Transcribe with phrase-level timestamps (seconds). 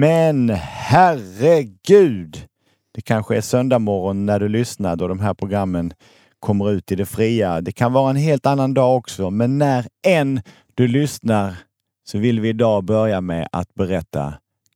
[0.00, 2.46] Men herregud!
[2.92, 5.92] Det kanske är söndag morgon när du lyssnar då de här programmen
[6.38, 7.60] kommer ut i det fria.
[7.60, 10.42] Det kan vara en helt annan dag också, men när än
[10.74, 11.56] du lyssnar
[12.04, 14.34] så vill vi idag börja med att berätta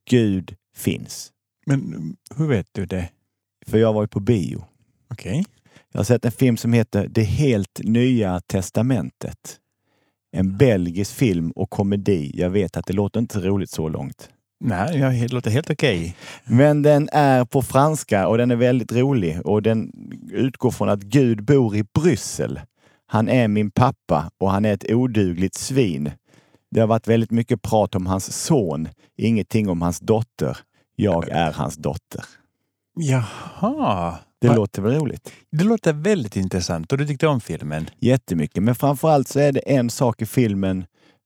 [0.09, 1.31] Gud finns.
[1.65, 3.09] Men hur vet du det?
[3.67, 4.65] För jag var ju på bio.
[5.11, 5.31] Okej.
[5.31, 5.43] Okay.
[5.91, 9.57] Jag har sett en film som heter Det helt nya testamentet.
[10.31, 12.31] En belgisk film och komedi.
[12.33, 14.29] Jag vet att det låter inte roligt så långt.
[14.59, 15.99] Nej, det låter helt okej.
[15.99, 16.13] Okay.
[16.57, 19.91] Men den är på franska och den är väldigt rolig och den
[20.31, 22.59] utgår från att Gud bor i Bryssel.
[23.07, 26.11] Han är min pappa och han är ett odugligt svin.
[26.71, 28.87] Det har varit väldigt mycket prat om hans son,
[29.17, 30.57] ingenting om hans dotter.
[30.95, 32.23] Jag är hans dotter.
[32.95, 34.17] Jaha.
[34.41, 34.55] Det Va?
[34.55, 35.31] låter väl roligt?
[35.51, 37.89] Det låter väldigt intressant och du tyckte om filmen?
[37.99, 40.85] Jättemycket, men framförallt så är det en sak i filmen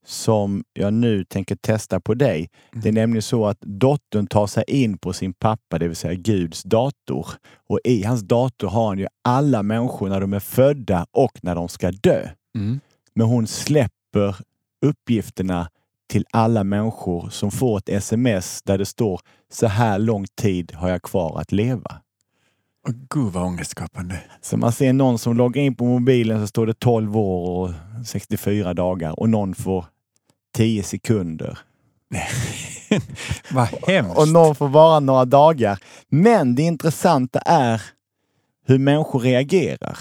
[0.09, 2.49] som jag nu tänker testa på dig.
[2.71, 2.81] Mm.
[2.83, 6.13] Det är nämligen så att dottern tar sig in på sin pappa, det vill säga
[6.13, 7.27] Guds dator.
[7.67, 11.55] Och i hans dator har han ju alla människor när de är födda och när
[11.55, 12.27] de ska dö.
[12.55, 12.79] Mm.
[13.13, 14.35] Men hon släpper
[14.85, 15.69] uppgifterna
[16.09, 20.89] till alla människor som får ett sms där det står så här lång tid har
[20.89, 22.01] jag kvar att leva.
[22.87, 24.19] Oh, Gud vad ångestskapande.
[24.41, 27.73] Så man ser någon som loggar in på mobilen så står det 12 år och
[28.05, 29.85] 64 dagar och någon får
[30.59, 31.59] 10 sekunder.
[33.51, 34.17] vad hemskt.
[34.17, 35.79] Och någon får bara några dagar.
[36.09, 37.81] Men det intressanta är
[38.65, 39.99] hur människor reagerar.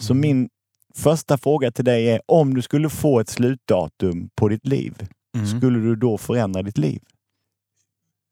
[0.00, 0.20] Så mm.
[0.20, 0.48] min
[0.94, 5.46] första fråga till dig är om du skulle få ett slutdatum på ditt liv, mm.
[5.46, 7.00] skulle du då förändra ditt liv?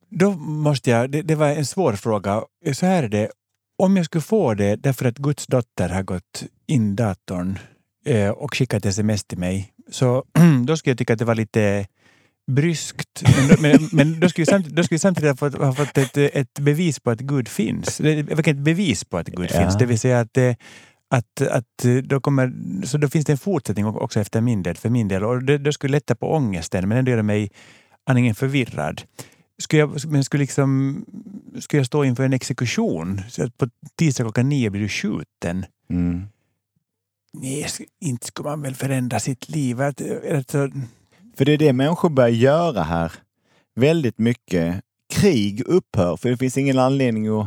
[0.09, 2.42] Då måste jag, det, det, var en svår fråga.
[2.75, 3.31] Så här är det,
[3.78, 7.59] om jag skulle få det därför att Guds dotter har gått in datorn
[8.05, 10.25] eh, och skickat sms till mig, så
[10.67, 11.87] då skulle jag tycka att det var lite
[12.47, 13.23] bryskt.
[13.48, 16.16] Men, men, men då, skulle samt, då skulle jag samtidigt ha fått, ha fått ett,
[16.16, 18.00] ett, bevis på att Gud finns.
[18.00, 19.61] Vilket bevis på att Gud ja.
[19.61, 20.55] finns, det vill säga att, eh,
[21.11, 22.53] att, att då, kommer,
[22.87, 25.25] så då finns det en fortsättning också efter min del, för min del.
[25.25, 27.50] Och det, det skulle lätta på ångesten men ändå göra mig
[28.06, 29.03] aningen förvirrad.
[29.59, 31.05] Skulle jag, men skulle, liksom,
[31.61, 35.65] skulle jag stå inför en exekution, så på tisdag klockan nio blir du skjuten.
[35.91, 36.27] Mm.
[37.32, 37.66] Nej,
[38.00, 39.81] inte skulle man väl förändra sitt liv?
[39.81, 40.69] Alltså...
[41.37, 43.12] För det är det människor börjar göra här.
[43.75, 44.81] Väldigt mycket.
[45.15, 47.47] Krig upphör, för det finns ingen anledning att,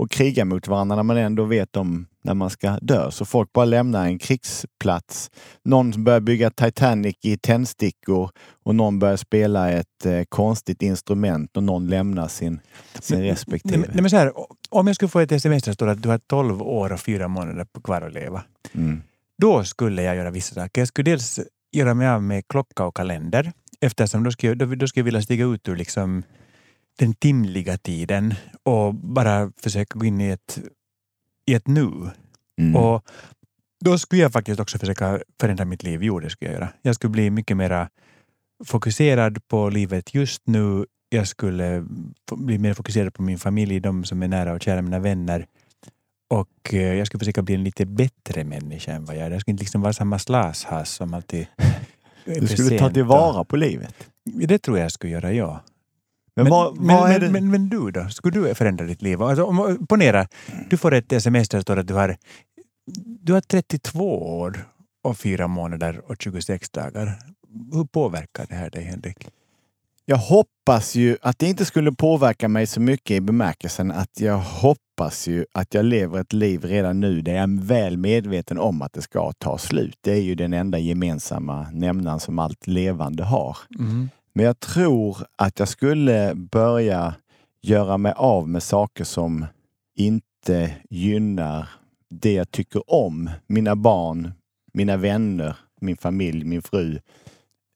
[0.00, 3.10] att kriga mot varandra när man ändå vet om när man ska dö.
[3.10, 5.30] Så folk bara lämnar en krigsplats.
[5.64, 8.30] Någon börjar bygga Titanic i tändstickor
[8.64, 12.60] och någon börjar spela ett eh, konstigt instrument och någon lämnar sin,
[13.00, 13.78] sin respektive.
[13.78, 14.32] Nej, nej, men så här,
[14.70, 17.00] om jag skulle få ett sms där det står att du har 12 år och
[17.00, 18.42] fyra månader kvar att leva.
[18.72, 19.02] Mm.
[19.40, 20.80] Då skulle jag göra vissa saker.
[20.80, 21.40] Jag skulle dels
[21.72, 25.04] göra mig av med klocka och kalender eftersom då skulle, jag, då, då skulle jag
[25.04, 26.22] vilja stiga ut ur liksom
[26.98, 30.58] den timliga tiden och bara försöka gå in i ett
[31.46, 31.90] i ett nu.
[32.60, 32.76] Mm.
[32.76, 33.04] Och
[33.84, 36.02] då skulle jag faktiskt också försöka förändra mitt liv.
[36.02, 36.72] Jo, det skulle jag göra.
[36.82, 37.88] Jag skulle bli mycket mer
[38.64, 40.86] fokuserad på livet just nu.
[41.08, 41.86] Jag skulle
[42.32, 45.46] bli mer fokuserad på min familj, de som är nära och kära, mina vänner.
[46.30, 49.30] Och eh, jag skulle försöka bli en lite bättre människa än vad jag är.
[49.30, 51.46] Jag skulle inte liksom vara samma slashas som alltid
[52.24, 53.94] Du skulle ta tillvara på livet?
[54.24, 55.60] Det tror jag skulle göra, ja.
[56.36, 58.08] Men, men, vad, vad men, men, men, men, du då?
[58.08, 59.22] Skulle du förändra ditt liv?
[59.22, 60.28] Alltså, om, ponera,
[60.70, 62.16] du får ett sms där det står att du har,
[63.04, 64.68] du har 32 år
[65.02, 67.18] och fyra månader och 26 dagar.
[67.72, 69.28] Hur påverkar det här dig, Henrik?
[70.10, 74.38] Jag hoppas ju att det inte skulle påverka mig så mycket i bemärkelsen att jag
[74.38, 78.82] hoppas ju att jag lever ett liv redan nu där jag är väl medveten om
[78.82, 79.98] att det ska ta slut.
[80.00, 83.56] Det är ju den enda gemensamma nämnaren som allt levande har.
[83.78, 84.08] Mm.
[84.32, 87.14] Men jag tror att jag skulle börja
[87.62, 89.46] göra mig av med saker som
[89.96, 91.68] inte gynnar
[92.08, 93.30] det jag tycker om.
[93.46, 94.32] Mina barn,
[94.72, 97.00] mina vänner, min familj, min fru.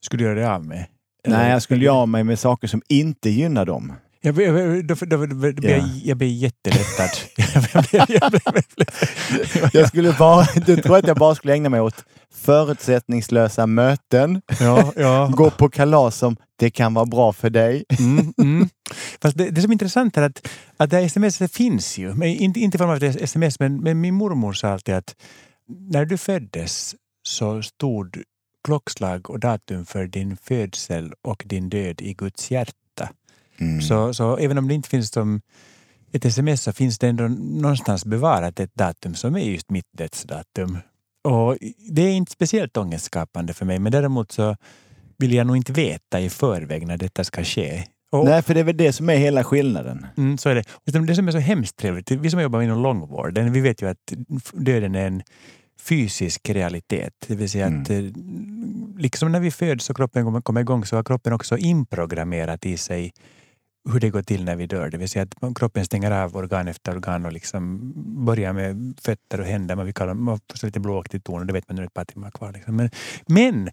[0.04, 0.86] Skulle du göra dig av med?
[1.26, 3.92] Nej, jag skulle göra mig med saker som inte gynnar dem.
[4.20, 7.10] Jag, jag, då, då, då, då, jag, jag blir jättelättad.
[9.72, 12.04] jag skulle bara, du tror att jag bara skulle ägna mig åt
[12.34, 15.30] förutsättningslösa möten, ja, ja.
[15.36, 17.84] gå på kalas som det kan vara bra för dig.
[17.98, 18.68] Mm, mm.
[19.22, 22.14] Fast det, det som är intressant är att, att det här sms finns ju.
[22.14, 25.14] Men inte, inte i form av sms, men, men min mormor sa alltid att
[25.90, 28.16] när du föddes så stod
[28.64, 33.10] klockslag och datum för din födsel och din död i Guds hjärta.
[33.58, 33.82] Mm.
[33.82, 35.40] Så, så även om det inte finns som
[36.12, 40.78] ett sms så finns det ändå någonstans bevarat ett datum som är just mitt dödsdatum.
[41.24, 41.56] Och
[41.90, 44.56] det är inte speciellt ångestskapande för mig, men däremot så
[45.18, 47.84] vill jag nog inte veta i förväg när detta ska ske.
[48.10, 50.06] Och, Nej, för det är väl det som är hela skillnaden.
[50.16, 50.64] Mm, så är det.
[50.84, 54.12] Det som är så hemskt trevligt, vi som jobbar inom långvården, vi vet ju att
[54.52, 55.22] döden är en
[55.80, 57.14] fysisk realitet.
[57.26, 57.98] Det vill säga att eh,
[58.98, 63.12] liksom när vi föds och kroppen kommer, igång så har kroppen också inprogrammerat i sig
[63.92, 64.90] hur det går till när vi dör.
[64.90, 67.92] Det vill säga att kroppen stänger av organ efter organ och liksom
[68.24, 69.76] börjar med fötter och händer.
[69.76, 72.04] Man, vi kallar, man får lite blåaktig ton och det vet man nu ett par
[72.04, 72.52] timmar kvar.
[72.52, 72.76] Liksom.
[72.76, 72.90] Men,
[73.26, 73.70] men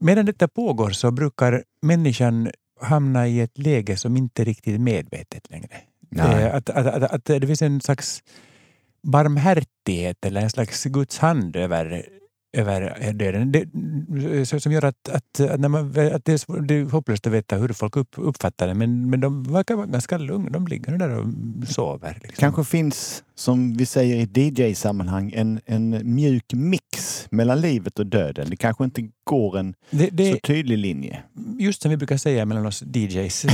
[0.00, 2.50] medan detta pågår så brukar människan
[2.80, 5.76] hamna i ett läge som inte är riktigt medvetet längre.
[6.10, 6.50] Nej.
[6.50, 8.22] Att, att, att, att det finns en slags
[9.12, 12.08] barmhärtighet eller en slags Guds hand över,
[12.56, 13.52] över döden.
[13.52, 17.56] Det, som gör att, att, att, man, att det, är, det är hopplöst att veta
[17.56, 18.74] hur folk upp, uppfattar det.
[18.74, 20.50] Men, men de verkar vara ganska lugna.
[20.50, 21.26] De ligger där och
[21.68, 22.18] sover.
[22.22, 22.40] Liksom.
[22.40, 28.46] Kanske finns, som vi säger i DJ-sammanhang, en, en mjuk mix mellan livet och döden.
[28.50, 31.22] Det kanske inte går en det, det, så tydlig linje.
[31.58, 33.48] Just som vi brukar säga mellan oss DJs, så,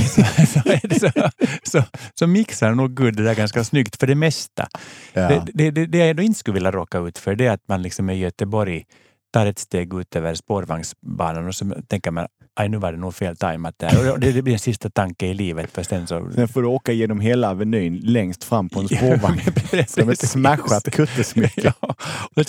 [0.45, 0.61] så,
[0.99, 1.29] så,
[1.63, 1.83] så,
[2.13, 4.67] så mixar nog Gud det där ganska snyggt för det mesta.
[5.13, 5.41] Ja.
[5.53, 7.81] Det, det, det, jag då inte skulle vilja råka ut för det är att man
[7.81, 8.85] liksom i Göteborg
[9.33, 13.15] tar ett steg ut över spårvagnsbanan och så tänker man aj nu var det nog
[13.15, 14.17] fel tajmat där.
[14.17, 16.31] Det, det blir en sista tanke i livet för sen så...
[16.35, 19.41] Sen får du åka genom hela Avenyn längst fram på en spårvagn.
[19.87, 21.73] som ett smashat kuttesmycke.
[21.81, 21.95] ja,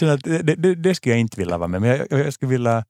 [0.01, 2.85] jag det, det, det skulle jag inte vilja vara med men jag, jag, skulle vilja,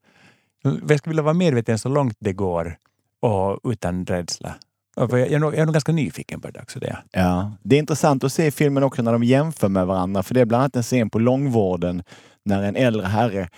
[0.62, 2.76] jag skulle vilja vara medveten så långt det går
[3.20, 4.54] och utan rädsla.
[4.96, 6.78] Och för Jag är, nog, jag är nog ganska nyfiken på det också.
[6.78, 6.96] Det.
[7.12, 7.52] Ja.
[7.62, 10.22] Det är intressant att se i filmen också när de jämför med varandra.
[10.22, 12.02] För det är bland annat en scen på långvården
[12.44, 13.48] när en äldre herre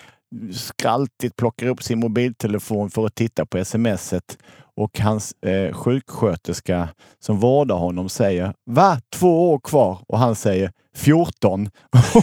[0.52, 4.38] skraltigt plockar upp sin mobiltelefon för att titta på smset
[4.76, 6.88] och hans eh, sjuksköterska
[7.20, 9.00] som vårdar honom säger Va?
[9.12, 9.99] Två år kvar?
[10.08, 11.70] Och han säger 14.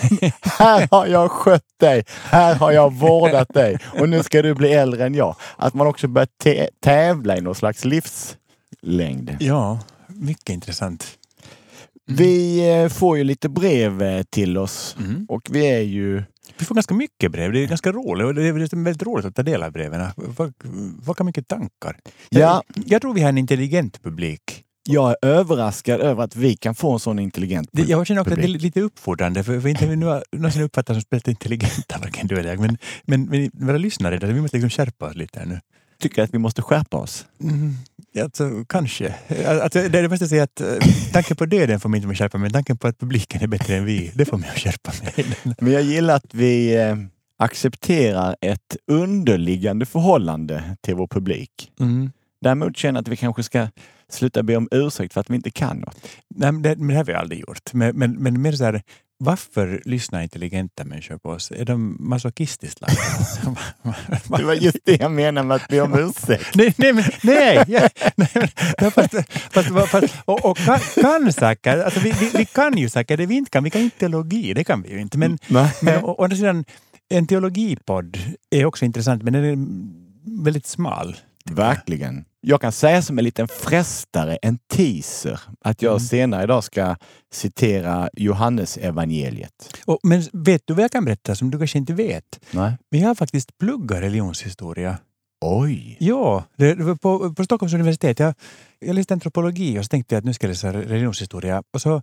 [0.42, 2.04] här har jag skött dig.
[2.24, 5.36] Här har jag vårdat dig och nu ska du bli äldre än jag.
[5.58, 9.38] Att man också börjar tä- tävla i någon slags livslängd.
[9.40, 11.18] Ja, mycket intressant.
[12.06, 15.26] Vi eh, får ju lite brev eh, till oss Mm.
[15.30, 16.24] och vi är ju
[16.58, 17.52] Vi får ganska mycket brev.
[17.52, 20.02] Det är ganska roligt det är liksom väldigt roligt att ta del av breven.
[20.02, 21.98] Har mycket tankar.
[22.30, 22.64] Ja.
[22.86, 24.64] Jag, tror vi har en intelligent publik.
[24.90, 28.32] Jag är överraskad över att vi kan få en sån intelligent Det, jag känner också
[28.34, 28.62] att det är publik.
[28.62, 32.50] lite uppfordrande, för, för inte vi nu någonsin uppfattat som speciellt intelligenta, varken du eller
[32.50, 32.60] jag.
[32.60, 35.60] Men, men, men våra lyssnare, vi måste liksom skärpa oss lite här nu.
[36.04, 37.26] Tycker att vi måste skärpa oss.
[37.42, 37.74] Mm,
[38.22, 39.16] alltså, kanske.
[39.48, 40.68] Alltså, det är det säger att eh,
[41.14, 43.48] tanken på döden får mig inte att skärpa mig, men tanken på att publiken är
[43.48, 45.26] bättre än vi, det får mig att skärpa mig.
[45.60, 46.96] Men jag gillar att vi eh,
[47.38, 51.72] accepterar ett underliggande förhållande till vår publik.
[51.80, 52.12] Mm.
[52.42, 53.68] Däremot känner jag att vi kanske ska
[54.10, 56.08] sluta be om ursäkt för att vi inte kan något.
[56.36, 57.74] Nej, men det, men det har vi aldrig gjort.
[57.74, 58.82] Men, men, men mer så här,
[59.18, 61.52] varför lyssnar intelligenta människor på oss?
[61.52, 62.96] Är de masochistiskt lagda?
[64.38, 66.56] Det var just det jag menade med att be om ursäkt.
[66.56, 69.16] Nej, nej, men, nej, ja, nej men, fast,
[69.52, 73.26] fast, fast, och, och kan, kan säkert, alltså vi, vi, vi kan ju säkert det
[73.26, 75.18] vi inte kan, vi kan inte teologi, det kan vi ju inte.
[75.18, 75.38] Men,
[75.82, 76.66] men å, å andra sidan,
[77.10, 78.18] en teologipodd
[78.50, 81.16] är också intressant, men den är väldigt smal.
[81.52, 82.26] Verkligen.
[82.42, 86.00] Jag kan säga som en liten frestare, en teaser, att jag Mm.
[86.00, 86.96] senare idag ska
[87.34, 89.78] citera Johannes evangeliet.
[89.86, 92.40] Och, men vet du vad jag kan berätta som du kanske inte vet?
[92.52, 92.78] Nej.
[92.92, 94.98] Men jag har faktiskt pluggat religionshistoria.
[95.46, 95.98] Oj!
[96.00, 98.20] Ja, det, på, på Stockholms universitet.
[98.20, 98.34] Jag,
[98.80, 101.64] jag läste antropologi och så tänkte jag att nu ska jag läsa religionshistoria.
[101.74, 102.02] Och så,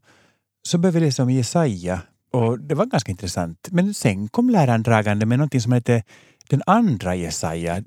[0.69, 2.01] så började vi läsa om Jesaja
[2.33, 3.69] och det var ganska intressant.
[3.71, 6.03] Men sen kom läraren dragande med någonting som hette
[6.51, 7.81] den andra Jesaja,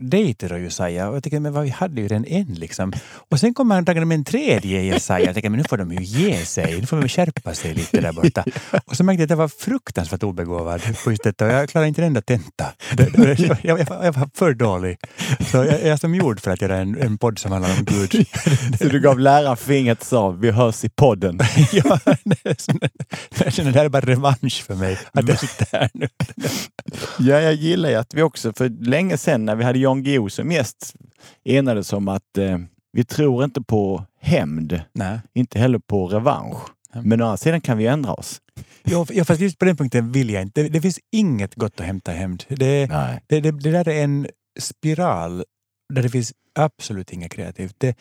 [0.00, 1.08] Deiter och Jesaja.
[1.08, 2.92] Och jag tänkte, men vad, vi hade ju den en liksom.
[3.30, 5.24] Och sen kom han dragande med en tredje Jesaja.
[5.26, 6.80] Jag tänkte, men nu får de ju ge sig.
[6.80, 8.44] Nu får de skärpa sig lite där borta.
[8.84, 11.46] Och så märkte jag att jag var fruktansvärt obegåvad på just detta.
[11.46, 12.66] Och jag klarade inte en enda tenta.
[12.96, 13.76] Jag, jag, jag,
[14.12, 14.96] var- för dålig.
[15.50, 17.84] Så jag, jag är som gjord för att göra en, en podd som handlar om
[17.84, 18.26] Gud.
[18.78, 21.38] Så du gav läraren fingret och sa vi hörs i podden.
[21.72, 24.98] ja, det är så- jag känner det här är bara revansch för mig.
[25.12, 26.08] Att jag sitter här nu.
[27.18, 30.28] Ja, jag gillar ju att vi också för länge sedan när vi hade Jan Guillou
[30.28, 30.94] som gäst
[31.44, 32.58] enades om att eh,
[32.92, 35.20] vi tror inte på hämnd, Nej.
[35.34, 36.58] inte heller på revansch.
[37.02, 38.40] Men å andra sidan kan vi ändra oss.
[38.82, 40.62] Ja, ja, fast just på den punkten vill jag inte.
[40.62, 42.44] Det, det finns inget gott att hämta hämnd.
[42.48, 42.86] Det,
[43.26, 44.28] det, det, det där är en
[44.60, 45.44] spiral
[45.94, 47.74] där det finns absolut inget kreativt.
[47.78, 47.96] Det,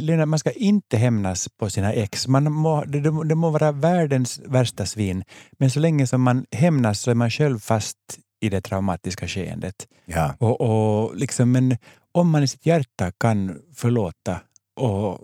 [0.00, 2.28] det, man ska inte hämnas på sina ex.
[2.28, 5.24] Man må, det, det må vara världens värsta svin,
[5.58, 7.96] men så länge som man hämnas så är man själv fast
[8.40, 9.88] i det traumatiska skeendet.
[10.04, 10.34] Ja.
[10.38, 11.76] Och, och liksom, men
[12.12, 14.40] om man i sitt hjärta kan förlåta
[14.76, 15.20] och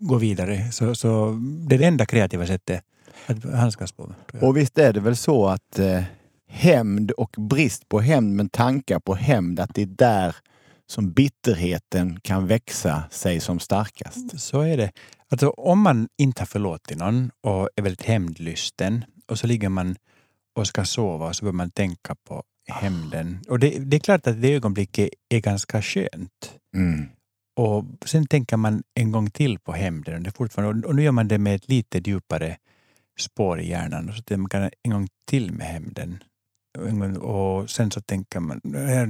[0.00, 1.38] gå vidare så, så
[1.68, 2.84] det är det enda kreativa sättet
[3.26, 4.14] att handskas på.
[4.40, 6.02] Och visst är det väl så att eh,
[6.48, 10.36] hämnd och brist på hämnd, men tankar på hämnd, att det är där
[10.86, 14.40] som bitterheten kan växa sig som starkast.
[14.40, 14.92] Så är det.
[15.28, 19.96] Alltså, om man inte har förlåtit någon och är väldigt hämndlysten och så ligger man
[20.56, 23.38] och ska sova och så börjar man tänka på hämnden.
[23.48, 26.54] Och det, det, är klart att det ögonblicket är ganska skönt.
[26.76, 27.08] Mm.
[27.56, 30.26] Och sen tänker man en gång till på hämnden.
[30.26, 32.56] Och, fortfarande, och nu gör man det med ett lite djupare
[33.20, 34.08] spår i hjärnan.
[34.08, 36.18] Och så tänker man en gång till med hämnden.
[37.20, 38.60] Och sen så tänker man,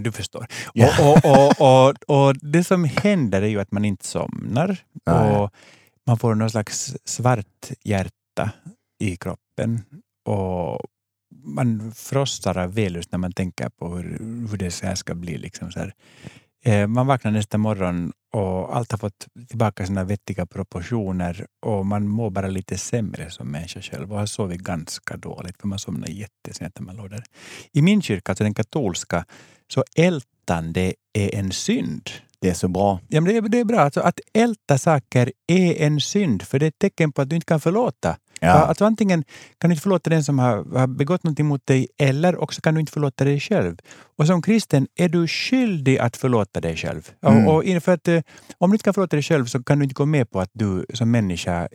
[0.03, 0.47] du förstår.
[0.75, 0.89] Ja.
[1.01, 4.77] Och, och, och, och, och, det som händer är ju att man inte somnar.
[5.07, 5.37] Nej.
[5.37, 5.51] Och
[6.07, 8.51] man får någon slags svart hjärta
[8.99, 9.81] i kroppen.
[10.25, 10.81] Och
[11.31, 14.19] man frostar av vällust när man tänker på hur,
[14.51, 15.39] hur det så här ska bli.
[15.39, 15.91] Liksom så.
[16.65, 22.09] Eh, Man vaknar nästa morgon och allt har fått tillbaka sina vettiga proportioner och man
[22.09, 26.09] mår bara lite sämre som människa själv och har sovit ganska dåligt för man somnar
[26.09, 27.25] jättesent när man låg där.
[27.73, 29.25] I min kyrka, alltså den katolska,
[29.69, 32.11] så ältande är en synd.
[32.41, 33.01] Det är så bra.
[33.09, 33.81] Ja, men det, är, det är bra.
[33.81, 37.37] Alltså, att älta saker är en synd, för det är ett tecken på att du
[37.37, 38.17] inte kan förlåta.
[38.41, 38.53] Ja.
[38.53, 39.25] Alltså, antingen
[39.59, 42.75] kan du inte förlåta den som har, har begått någonting mot dig, eller också kan
[42.75, 43.77] du inte förlåta dig själv.
[44.19, 47.11] Och som kristen är du skyldig att förlåta dig själv.
[47.23, 47.49] Mm.
[47.49, 48.21] Och, och för att, eh,
[48.59, 50.51] om du inte kan förlåta dig själv så kan du inte gå med på att
[50.53, 51.69] du som människa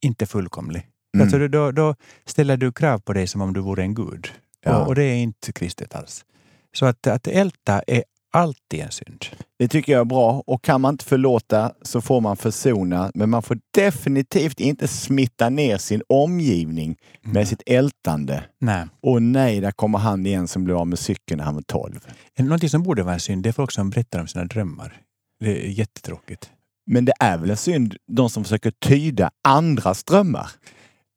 [0.00, 0.86] inte är fullkomlig.
[1.14, 1.24] Mm.
[1.24, 1.94] Alltså, då, då
[2.26, 4.28] ställer du krav på dig som om du vore en gud.
[4.64, 4.76] Ja.
[4.76, 6.24] Och, och det är inte kristet alls.
[6.72, 9.24] Så att, att älta är alltid en synd.
[9.58, 10.42] Det tycker jag är bra.
[10.46, 13.10] Och kan man inte förlåta så får man försona.
[13.14, 18.44] Men man får definitivt inte smitta ner sin omgivning med sitt ältande.
[18.60, 18.86] Nej.
[19.02, 22.00] Och nej, där kommer han igen som blev av med cykeln när han var 12.
[22.38, 24.96] Någonting som borde vara en synd, det är folk som berättar om sina drömmar.
[25.40, 26.50] Det är jättetråkigt.
[26.86, 30.50] Men det är väl en synd, de som försöker tyda andras drömmar.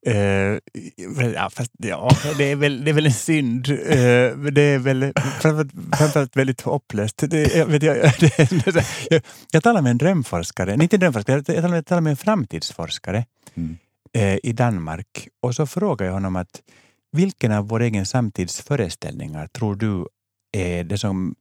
[0.06, 3.68] Väl, ja, fast, ja, det är väl, det är väl en synd.
[4.38, 7.18] Men det är väl framförallt, väldigt hopplöst.
[7.18, 11.46] Det, jag, vet, jag, det, jag, jag talade med en drömforskare, inte en drömforskare, jag
[11.46, 13.78] talade, jag talade med en framtidsforskare Mm.
[14.14, 15.28] eh, i Danmark.
[15.42, 16.62] Och så frågade jag honom att
[17.12, 20.08] vilken av vår egen samtidsföreställningar tror du
[20.52, 21.36] är det som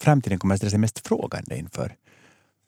[0.00, 1.94] framtiden kommer att ställa sig mest frågande inför?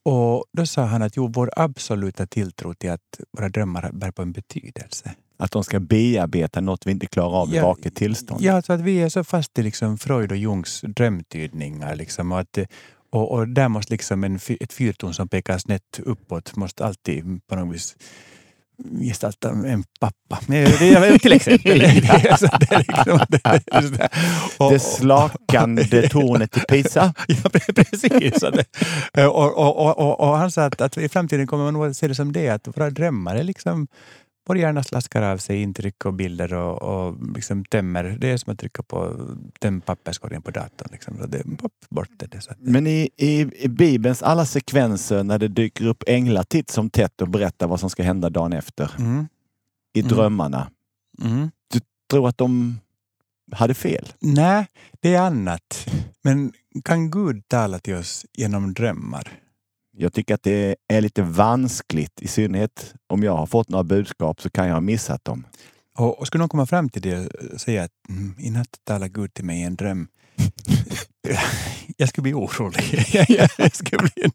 [0.03, 4.23] Och då sa han att jo, vår absoluta tilltro till att våra drömmar bär på
[4.23, 5.15] en betydelse.
[5.37, 8.43] Att de ska bearbeta något vi inte klarar av i Ja, vaket tillstånd.
[8.43, 11.97] Ja, alltså att vi är så fast i liksom Freud och Jungs drömtydningar.
[11.97, 12.59] Liksom, och, att,
[13.11, 17.57] och, och där måste liksom en, ett fyrtorn som pekar snett uppåt måste alltid på
[17.57, 17.97] något vis
[19.01, 20.39] gestalta en pappa.
[21.19, 21.79] Till exempel.
[21.79, 21.93] Det
[22.29, 22.49] liksom-
[24.71, 27.15] det slakande tornet i Pisa.
[27.29, 28.43] Ja, pre- precis.
[29.29, 31.97] Och, och, och, och, och han sa att, att i framtiden kommer man nog att
[31.97, 33.87] se det som det, att våra drömmar är liksom
[34.47, 38.05] vår hjärna slaskar av sig intryck och bilder och, och liksom tömmer.
[38.21, 39.17] Det är som att trycka på
[39.61, 40.89] töm papperskorgen på datorn.
[40.93, 41.19] Liksom.
[41.19, 42.41] Så det, pop, bort det.
[42.41, 46.71] Så att, Men i, i, i Bibelns alla sekvenser när det dyker upp änglar titt
[46.71, 49.29] som tätt och berättar vad som ska hända dagen efter mm,
[49.95, 50.13] i Mm.
[50.13, 50.71] drömmarna.
[51.23, 51.51] mm.
[52.11, 52.81] Tror att de
[53.53, 54.09] hade fel?
[54.21, 54.67] Nej,
[55.01, 55.87] det är annat.
[56.23, 56.53] Men
[56.85, 59.33] kan Gud tala till oss genom drömmar?
[59.97, 64.41] Jag tycker att det är lite vanskligt, i synnerhet om jag har fått några budskap
[64.41, 65.47] så kan jag ha missat dem.
[65.99, 69.09] Och, och skulle någon komma fram till det och säga att mm, i natt talar
[69.09, 70.09] Gud till mig i en dröm.
[71.97, 73.05] jag skulle bli orolig.
[73.59, 74.31] jag, skulle bli,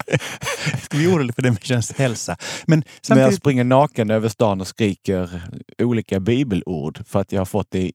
[0.72, 2.36] jag skulle bli orolig för den människans hälsa.
[2.66, 5.42] Men Men jag samtidigt, springer naken över stan och skriker
[5.82, 7.92] olika bibelord för att jag har fått det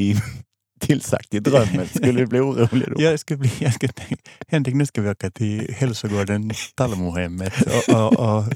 [0.00, 0.14] i,
[0.82, 1.88] tillsagt i drömmen.
[1.88, 2.94] Skulle du bli orolig då?
[3.02, 7.94] jag skulle bli, jag skulle tänka, Henrik nu ska vi åka till hälsogården Tallmohemmet och,
[7.94, 8.46] och, och eh,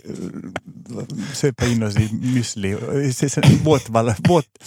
[0.95, 2.73] och söpa in oss i müsli.
[2.73, 4.14] Eh, våtvarma,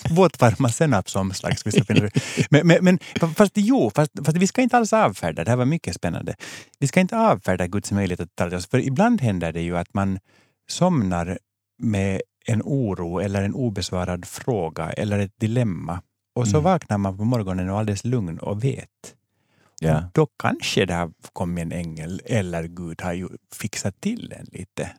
[0.09, 1.59] båt, senapsomslag.
[1.59, 2.09] ska vi söpa in i.
[2.49, 2.99] Men, men, men
[3.35, 6.35] fast jo, fast, fast vi ska inte alls avfärda, det här var mycket spännande.
[6.79, 9.77] Vi ska inte avfärda Guds möjlighet att tala till oss, för ibland händer det ju
[9.77, 10.19] att man
[10.69, 11.37] somnar
[11.81, 16.01] med en oro eller en obesvarad fråga eller ett dilemma.
[16.33, 16.63] Och så Mm.
[16.63, 19.15] vaknar man på morgonen och är alldeles lugn och vet.
[19.81, 19.97] Ja.
[19.97, 24.45] Och då kanske det har kommit en ängel eller Gud har ju fixat till den
[24.51, 24.91] lite.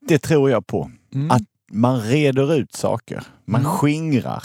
[0.00, 0.90] Det tror jag på.
[1.14, 1.30] Mm.
[1.30, 1.42] Att
[1.72, 3.22] man reder ut saker.
[3.44, 3.72] Man Mm.
[3.72, 4.42] skingrar.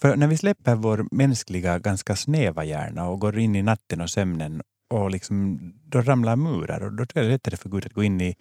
[0.00, 4.10] För när vi släpper vår mänskliga, ganska snäva hjärna och går in i natten och
[4.10, 7.92] sömnen och liksom, då ramlar murar och då jag det är lättare för Gud att
[7.92, 8.34] gå in i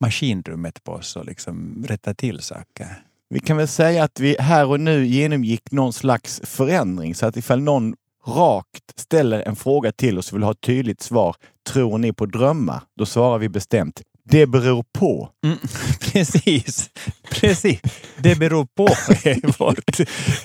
[0.00, 3.04] maskinrummet på oss och liksom rätta till saker.
[3.34, 7.36] Vi kan väl säga att vi här och nu genomgick någon slags förändring så att
[7.36, 7.94] ifall någon
[8.26, 11.36] rakt ställer en fråga till oss och vill ha ett tydligt svar.
[11.68, 12.80] Tror ni på drömmar?
[12.98, 15.28] Då svarar vi bestämt Det beror på.
[15.46, 15.58] Mm,
[16.12, 16.90] precis,
[17.30, 17.80] precis.
[18.18, 18.84] Det beror på
[19.28, 20.00] är vårt,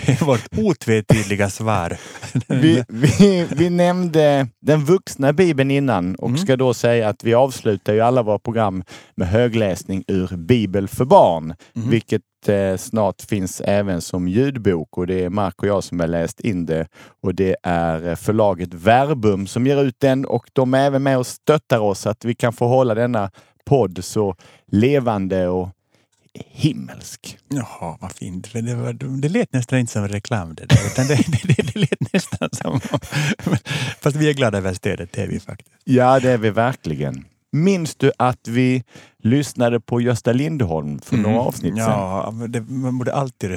[0.10, 1.98] är vårt otvetydiga svar.
[2.48, 6.38] Vi, vi, vi nämnde den vuxna bibeln innan och Mm.
[6.42, 8.84] ska då säga att vi avslutar ju alla våra program
[9.18, 11.90] med högläsning ur Bibel för barn, Mm.
[11.90, 16.08] vilket eh, snart finns även som ljudbok och det är Mark och jag som har
[16.08, 16.88] läst in det
[17.22, 21.18] och det är eh, förlaget Verbum som ger ut den och de är även med
[21.18, 23.32] och stöttar oss så att vi kan få hålla denna
[23.66, 24.36] podd så
[24.68, 25.70] levande och
[26.34, 27.38] himmelsk.
[27.48, 28.48] Jaha, vad fint.
[28.48, 31.74] För Det, var, det lät nästan inte som reklam det där, utan det, det, det,
[31.74, 32.80] det lät nästan som...
[34.02, 35.72] Fast vi är glada över stödet, det är vi faktiskt.
[35.84, 37.26] Ja, det är vi verkligen.
[37.52, 38.84] Minns du att vi
[39.24, 41.84] lyssnade på Gösta Lindholm för några avsnitt sedan?
[42.30, 42.42] Mm.
[42.42, 43.52] Ja, det, man borde alltid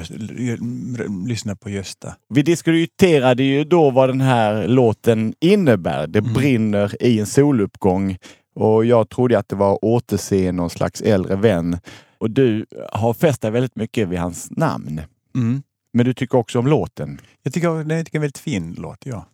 [1.27, 2.15] lyssna på Gösta.
[2.29, 6.07] Vi diskuterade ju då vad den här låten innebär.
[6.07, 6.33] Det Mm.
[6.33, 8.17] brinner i en soluppgång
[8.55, 11.77] och jag trodde att det var återse någon slags äldre vän.
[12.17, 15.01] Och du har fästat väldigt mycket vid hans namn.
[15.35, 15.63] Mm.
[15.93, 17.19] Men du tycker också om låten.
[17.43, 19.25] Jag tycker det är en väldigt fin låt, ja.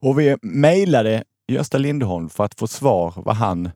[0.00, 3.70] Och vi mejlade Gösta Lindholm för att få svar vad han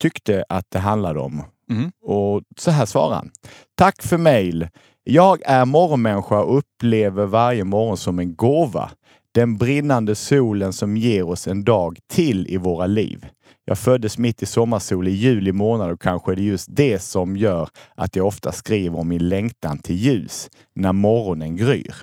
[0.00, 1.42] tyckte att det handlade om.
[1.70, 1.92] Mm.
[2.02, 3.30] Och så här svarar han.
[3.74, 4.68] Tack för mejl.
[5.04, 8.90] Jag är morgonmänniska och upplever varje morgon som en gåva.
[9.32, 13.26] Den brinnande solen som ger oss en dag till i våra liv.
[13.64, 17.36] Jag föddes mitt i sommarsol i juli månad och kanske är det just det som
[17.36, 21.94] gör att jag ofta skriver om min längtan till ljus när morgonen gryr.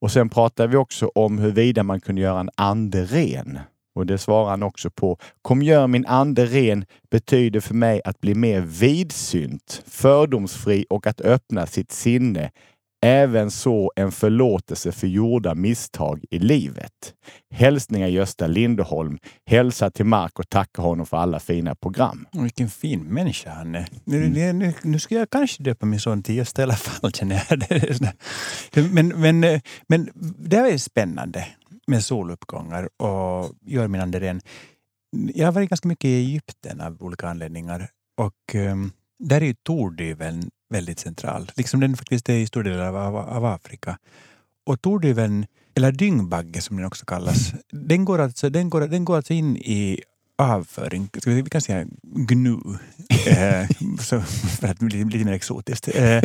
[0.00, 3.58] Och sen pratar vi också om huruvida man kunde göra en ande ren.
[4.00, 5.18] Och det svarar han också på.
[5.42, 11.20] Kom gör min ande ren betyder för mig att bli mer vidsynt, fördomsfri och att
[11.20, 12.50] öppna sitt sinne.
[13.02, 17.14] Även så en förlåtelse för gjorda misstag i livet.
[17.50, 19.18] Hälsningar Gösta Linderholm.
[19.46, 22.26] Hälsa till Mark och tacka honom för alla fina program.
[22.32, 23.86] Vilken fin människa han är.
[24.04, 27.12] Nu, nu, nu, nu ska jag kanske döpa min son till Gösta i alla fall,
[27.14, 28.92] känner jag.
[28.92, 31.46] Men, men, men det här är spännande
[31.86, 34.40] med soluppgångar och gör min ande ren.
[35.34, 39.54] Jag har varit ganska mycket i Egypten av olika anledningar och um, där är ju
[39.54, 41.50] tordyveln väldigt central.
[41.56, 43.98] Liksom den faktiskt är i stor del av, av, Afrika.
[44.66, 49.16] Och tordyveln, eller dyngbagge som den också kallas, den går alltså, den går, den går
[49.16, 50.00] alltså in i
[50.38, 52.52] avföring, ska vi vi kan säga gnu,
[53.26, 54.20] eh, så,
[54.60, 55.88] för att bli lite mer exotiskt.
[55.94, 56.22] Eh,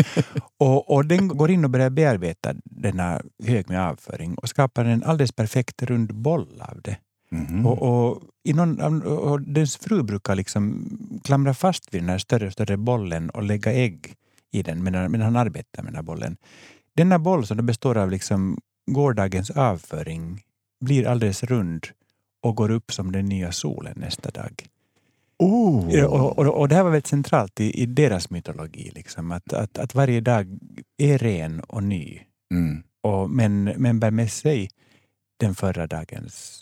[0.58, 5.04] och, och den går in och börjar bearbeta denna hög med avföring och skapar en
[5.04, 6.98] alldeles perfekt rund boll av det.
[7.32, 7.66] Mhm.
[7.66, 10.90] Och, och, i någon, och dens fru brukar liksom
[11.24, 14.16] klamra fast vid den här större större bollen och lägga ägg
[14.56, 16.38] i den medan, medan han arbetar med den här bollen.
[16.96, 18.58] Denna boll som består av liksom
[18.92, 20.42] gårdagens avföring
[20.86, 21.88] blir alldeles rund
[22.42, 24.66] och går upp som den nya solen nästa dag.
[25.40, 26.04] Oh.
[26.06, 29.78] Och, och, och det här var väldigt centralt i, i deras mytologi, liksom, att, att,
[29.78, 30.60] att varje dag
[30.98, 32.20] är ren och ny,
[32.52, 32.84] Mm.
[33.02, 34.70] och, men, men bär med sig
[35.38, 36.62] den förra dagens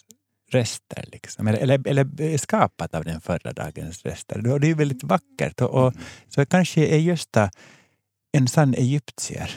[0.51, 1.05] rester.
[1.11, 1.47] Liksom.
[1.47, 4.51] Eller, eller, eller skapat av den förra dagens rester.
[4.51, 5.61] Och det är väldigt vackert.
[5.61, 5.93] Och, och,
[6.27, 7.49] så kanske är Gösta
[8.37, 9.51] en sann egyptier.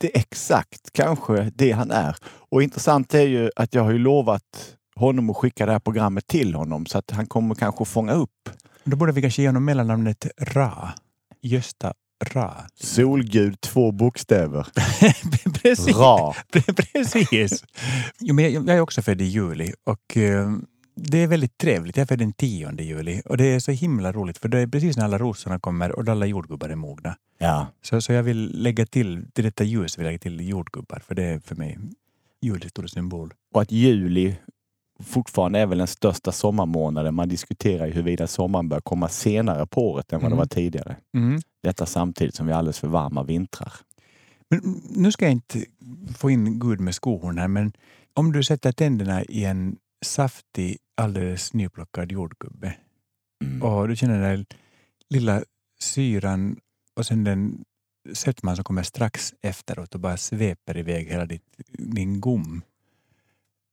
[0.00, 2.16] Det är exakt kanske det han är.
[2.50, 6.26] Och intressant är ju att jag har ju lovat honom att skicka det här programmet
[6.26, 8.50] till honom så att han kommer kanske fånga upp
[8.84, 10.94] Då borde vi kanske ge honom mellannamnet Ra.
[11.42, 12.54] Gösta Ra.
[12.74, 14.66] solgud två bokstäver.
[15.62, 15.96] Precis.
[15.96, 16.34] Ra.
[16.92, 17.64] Precis.
[18.20, 20.50] Jo, men jag, jag är också född i juli och eh,
[20.96, 21.96] det är väldigt trevligt.
[21.96, 24.96] Jag är den 10 juli och det är så himla roligt för det är precis
[24.96, 27.16] när alla rosorna kommer och alla jordgubbar är mogna.
[27.38, 27.66] Ja.
[27.82, 31.14] Så, så jag vill lägga till, till detta ljus vill jag lägga till jordgubbar för
[31.14, 31.78] det är för mig
[32.40, 33.34] julets stora symbol.
[33.54, 34.36] Och att juli
[35.04, 37.14] fortfarande är väl den största sommarmånaden.
[37.14, 40.38] Man diskuterar ju huruvida sommaren bör komma senare på året än vad det Mm.
[40.38, 40.96] var tidigare.
[41.62, 43.72] Detta samtidigt som vi har alldeles för varma vintrar.
[44.50, 45.64] Men nu ska jag inte
[46.18, 47.72] få in Gud med skohorn här, men
[48.14, 52.76] om du sätter tänderna i en saftig, alldeles nyplockad jordgubbe
[53.44, 53.62] Mm.
[53.62, 54.46] och du känner den
[55.10, 55.42] lilla
[55.80, 56.56] syran
[56.96, 57.64] och sen den
[58.12, 62.62] sötman som kommer strax efteråt och bara sveper iväg hela ditt, din gom.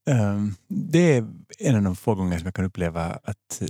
[0.09, 1.27] Ehm, det är
[1.59, 3.67] en av de få gånger som jag kan uppleva att eh,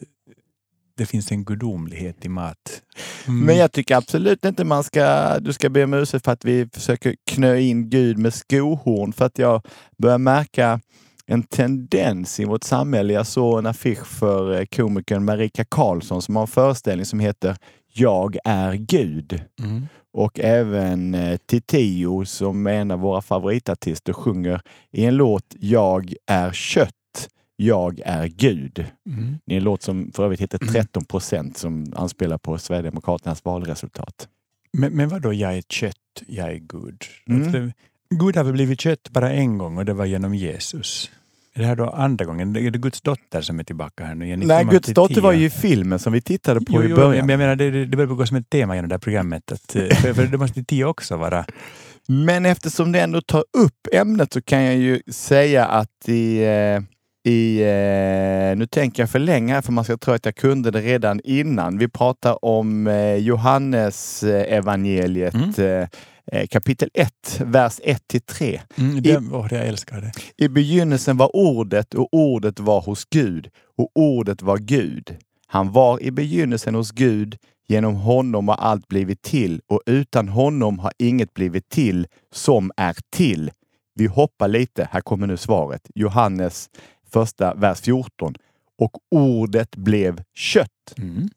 [0.95, 2.81] det finns en gudomlighet i mat.
[3.27, 3.45] Mm.
[3.45, 6.69] Men jag tycker absolut inte man ska, du ska be om ursäkt för att vi
[6.73, 9.13] försöker knö in Gud med skohorn.
[9.13, 9.61] För att jag
[9.97, 10.81] börjar märka
[11.25, 13.13] en tendens i vårt samhälle.
[13.13, 17.55] Jag såg en affisch för eh, komikern Marika Karlsson som har en föreställning som heter
[17.93, 19.41] Jag är Gud.
[19.59, 19.87] Mm.
[20.13, 26.13] Och även eh, Titiyo som är en av våra favoritartister sjunger i en låt Jag
[26.27, 26.93] är kött
[27.55, 28.85] jag är Gud.
[29.09, 29.37] Mm.
[29.45, 30.73] Det är en låt som för övrigt heter Mm.
[30.73, 34.27] 13 procent som anspelar på Sverigedemokraternas valresultat.
[34.71, 37.01] Men, men vad då jag är kött, jag är Gud?
[37.29, 37.71] Mm.
[38.19, 41.11] Gud har väl blivit kött bara en gång och det var genom Jesus.
[41.55, 42.55] Är det här då andra gången?
[42.55, 44.25] Är det Guds dotter som är tillbaka här nu?
[44.25, 44.43] igen?
[44.45, 47.25] Nej, Guds dotter var ju i filmen som vi tittade på Jo, i jo, början.
[47.25, 49.51] men jag menar, det, det, börjar gå som ett tema genom det här programmet.
[49.51, 51.45] Att, eh, för, för det måste ju tio också vara.
[52.07, 56.81] Men eftersom det ändå tar upp ämnet så kan jag ju säga att i, eh,
[57.31, 60.71] i eh, nu tänker jag för länge här för man ska tro att jag kunde
[60.71, 61.77] det redan innan.
[61.77, 62.87] Vi pratar om
[63.19, 65.87] Johannes evangeliet Mm.
[66.31, 68.61] Eh, kapitel 1, vers 1 till 3.
[68.77, 70.11] Mm, det, åh, jag älskar det.
[70.37, 75.17] I begynnelsen var ordet och ordet var hos Gud och ordet var Gud.
[75.47, 77.37] Han var i begynnelsen hos Gud.
[77.67, 82.95] Genom honom har allt blivit till och utan honom har inget blivit till som är
[83.09, 83.51] till.
[83.95, 84.87] Vi hoppar lite.
[84.91, 85.81] Här kommer nu svaret.
[85.95, 86.69] Johannes
[87.13, 88.33] första vers 14.
[88.79, 91.29] Och ordet blev kött, Mm.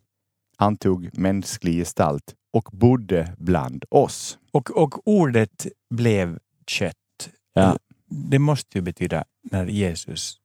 [0.58, 4.38] antog mänsklig gestalt och bodde bland oss.
[4.52, 7.28] Och, och ordet blev kött.
[7.54, 7.78] Ja.
[8.08, 10.36] Det måste ju betyda när Jesus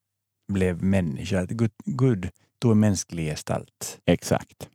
[0.54, 2.30] blev människa, att Gud, Gud
[2.62, 4.00] tog en mänsklig gestalt.
[4.06, 4.70] Exakt.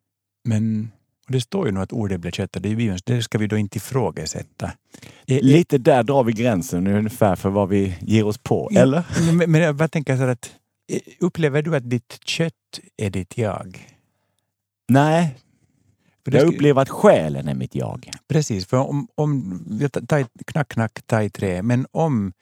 [0.44, 0.90] Men
[1.29, 3.77] det står ju nog att ordet blev kött det, är det ska vi då inte
[3.79, 4.72] ifrågasätta.
[5.27, 8.81] Lite där drar vi gränsen ungefär för vad vi ger oss på, Ja.
[8.81, 9.05] eller?
[9.33, 10.53] Men, men jag bara tänker så att
[10.92, 13.96] eh, upplever du att ditt kött är ditt jag?
[14.88, 15.37] Nej,
[16.35, 18.11] jag upplever att själen är mitt jag.
[18.29, 22.33] Precis, för om, om jag ta- ta, i- knack, knack, ta i trä, men om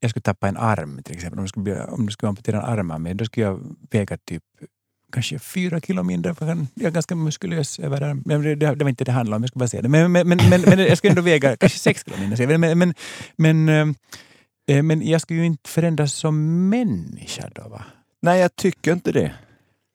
[0.00, 2.78] jag skulle tappa en arm till exempel, om det skulle, om det skulle amputera en
[2.78, 4.42] arm av mig, då skulle jag väga typ
[5.12, 6.34] kanske fyra kilo mindre.
[6.34, 8.22] för Jag är ganska muskulös överarm.
[8.26, 9.88] Men det, det var inte det handlade om, jag skulle bara säga det.
[9.88, 12.58] Men, men, men, men, men jag skulle ändå väga kanske sex kilo mindre.
[12.58, 12.94] Men, men,
[13.36, 13.68] men,
[14.68, 17.84] eh, men jag skulle ju inte förändras som människa då va?
[18.22, 19.32] Nej, jag tycker inte det.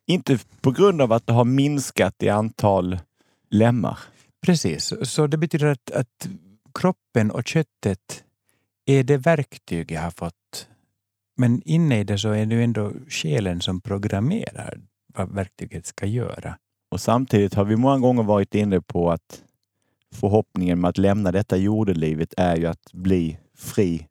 [0.07, 2.99] Inte på grund av att det har minskat i antal
[3.49, 3.99] lemmar.
[4.45, 6.29] Precis, så det betyder att, att
[6.79, 8.23] kroppen och köttet
[8.85, 10.67] är det verktyg jag har fått.
[11.37, 16.05] Men inne i det så är det ju ändå själen som programmerar vad verktyget ska
[16.05, 16.57] göra.
[16.91, 19.43] Och samtidigt har vi många gånger varit inne på att
[20.13, 24.07] förhoppningen med att lämna detta jordelivet är ju att bli fri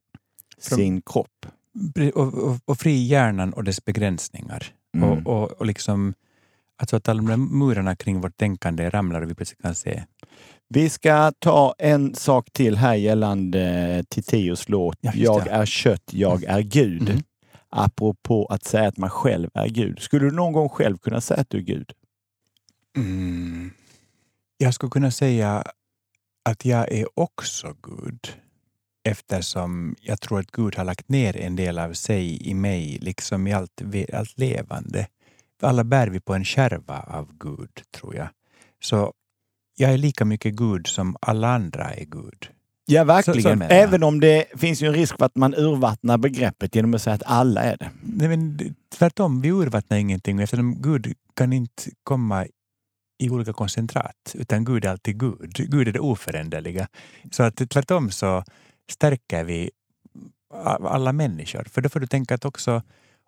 [0.59, 1.47] Från- sin kropp.
[2.15, 4.67] Och, och, och fri hjärnan och dess begränsningar.
[4.97, 5.09] Mm.
[5.09, 6.15] Och, och, och liksom
[6.77, 10.05] att så att alla murarna kring vårt tänkande ramlar och vi plötsligt kan se.
[10.69, 16.45] Vi ska ta en sak till här gällande Titios låt Ja, Jag är kött, jag
[16.45, 17.09] är Gud.
[17.09, 17.23] Mm.
[17.69, 19.99] Apropå att säga att man själv är Gud.
[19.99, 21.93] Skulle du någon gång själv kunna säga att du är Gud?
[22.97, 23.71] Mm.
[24.57, 25.65] Jag skulle kunna säga
[26.45, 28.29] att jag är också Gud
[29.05, 33.47] eftersom jag tror att Gud har lagt ner en del av sig i mig, liksom
[33.47, 33.83] i allt,
[34.13, 35.07] allt levande.
[35.65, 38.29] Alla bär vi på en skärva av Gud, tror jag.
[38.83, 39.13] Så
[39.77, 42.49] jag är lika mycket Gud som alla andra är Gud.
[42.87, 43.43] Ja, Så- verkligen.
[43.43, 43.73] så jag.
[43.83, 47.15] Även om det finns ju en risk för att man urvattnar begreppet genom att säga
[47.15, 47.91] att alla är det.
[48.03, 48.59] Nej, men
[48.99, 52.47] tvärtom, vi urvattnar ingenting eftersom Gud kan inte komma
[53.19, 55.53] i olika koncentrat, utan Gud är alltid Gud.
[55.55, 56.89] Gud är det oföränderliga.
[57.31, 58.45] Så att tvärtom så
[58.91, 59.71] stärker vi
[60.81, 61.65] alla människor.
[61.71, 62.83] För då får du tänka att också,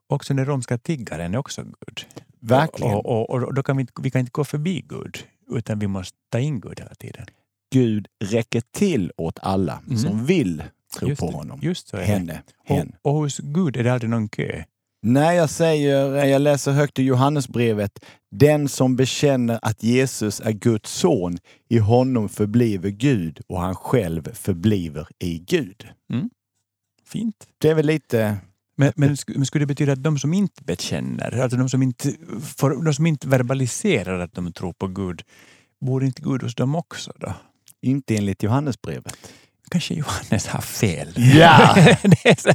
[0.07, 2.07] också den romska tiggaren är också Gud.
[2.41, 2.95] Verkligen.
[2.95, 5.19] Och, och, och då kan vi, vi kan inte gå förbi Gud,
[5.51, 7.27] utan vi måste ta in Gud hela tiden.
[7.73, 9.99] Gud räcker till åt alla Mm.
[9.99, 10.63] som vill
[10.99, 11.59] tro Just på honom.
[11.63, 12.07] Just så är det.
[12.07, 12.43] Henne.
[12.65, 12.93] Hen.
[13.03, 14.65] Och, och hos Gud är det aldrig någon kö.
[15.03, 20.91] När jag säger, jag läser högt i Johannesbrevet, den som bekänner att Jesus är Guds
[20.93, 25.87] son, i honom förbliver Gud och han själv förbliver i Gud.
[27.05, 27.49] Fint.
[27.59, 28.37] Det är väl lite...
[28.77, 32.13] Men, men, men skulle det betyda att de som inte bekänner, alltså de som inte,
[32.57, 35.23] för, de som inte verbaliserar att de tror på Gud,
[35.81, 37.35] bor inte Gud hos dem också då?
[37.81, 39.17] Inte enligt Johannesbrevet.
[39.71, 41.09] Kanske Johannes har fel.
[41.17, 41.77] Ja!
[42.39, 42.51] Så,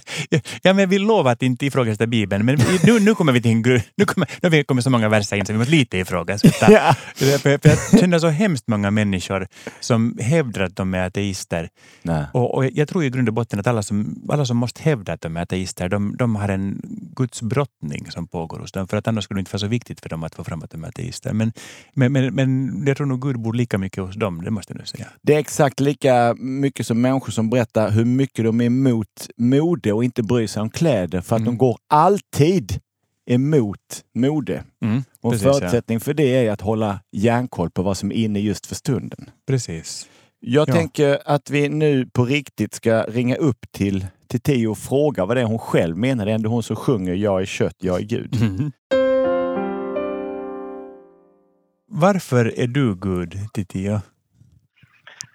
[0.61, 3.63] ja, men vi lovar att inte ifrågasätta Bibeln, men nu, nu kommer vi till en
[3.65, 5.97] gru- nu kommer, nu har vi kommit så många verser in så vi måste lite
[5.97, 6.71] ifrågasätta.
[6.71, 6.95] Ja.
[7.15, 9.47] För, för jag känner så hemskt många människor
[9.79, 11.69] som hävdar att de är ateister.
[12.01, 12.23] Nej.
[12.33, 15.13] Och, och jag tror i grund och botten att alla som, alla som måste hävda
[15.13, 16.81] att de är ateister, de, de har en
[17.15, 18.87] Guds brottning som pågår hos dem.
[18.87, 20.71] För att annars skulle det inte vara så viktigt för dem att få fram att
[20.71, 21.33] de är ateister.
[21.33, 21.53] Men,
[21.93, 24.79] men, men, men jag tror nog Gud bor lika mycket hos dem, det måste jag
[24.79, 25.07] nu säga.
[25.21, 29.93] Det är exakt lika mycket som människor som berättar hur mycket de är emot mode
[29.93, 31.53] och inte bryr sig om kläder för att Mm.
[31.53, 32.79] de går alltid
[33.29, 34.63] emot mode.
[34.83, 35.53] Mm, Och precis, ja.
[35.53, 39.29] förutsättning för det är att hålla järnkoll på vad som är inne just för stunden.
[39.47, 40.07] Precis.
[40.39, 40.73] Jag Ja.
[40.73, 45.37] tänker att vi nu på riktigt ska ringa upp till, till Tio och fråga vad
[45.37, 46.25] det är hon själv menar.
[46.25, 48.35] Det är ändå hon som sjunger Jag är kött, jag är Gud.
[51.93, 54.01] Varför är du Gud, Titio?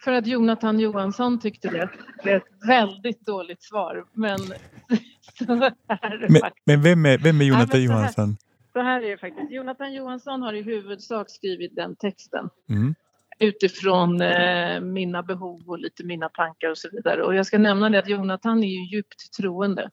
[0.06, 1.90] För att Jonathan Johansson tyckte det.
[2.24, 4.04] Det är ett väldigt dåligt svar.
[4.12, 4.38] Men
[5.38, 5.52] så
[5.88, 8.36] är det Men, men vem, är, vem är Jonathan här- Johansson?
[8.72, 9.50] Så här är det faktiskt.
[9.52, 12.94] Jonathan Johansson har i huvudsak skrivit den texten Mm.
[13.38, 17.22] utifrån eh, mina behov och lite mina tankar och så vidare.
[17.22, 19.90] Och jag ska nämna det att Jonathan är ju djupt troende.